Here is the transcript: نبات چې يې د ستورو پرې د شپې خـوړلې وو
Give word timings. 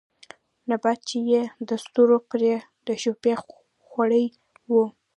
نبات 0.69 0.99
چې 1.09 1.17
يې 1.31 1.41
د 1.67 1.69
ستورو 1.83 2.17
پرې 2.29 2.53
د 2.87 2.89
شپې 3.03 3.33
خـوړلې 3.45 4.25
وو 4.71 4.83